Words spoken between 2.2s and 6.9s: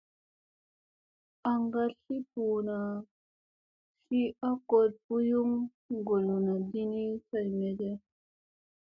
ɓuu naa tli a gol ɓuyun goolona di